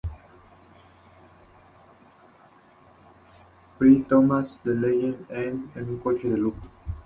Parry-Thomas 3.77 4.51
en 4.65 4.71
el 4.71 4.81
Leyland 4.81 5.25
Eight, 5.29 5.75
un 5.87 5.97
coche 5.99 6.27
de 6.27 6.37
lujo. 6.39 6.57